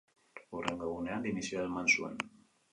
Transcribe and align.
Hurrengo 0.59 0.87
egunean, 0.93 1.27
dimisioa 1.29 1.69
eman 1.71 1.95
zuen. 1.97 2.19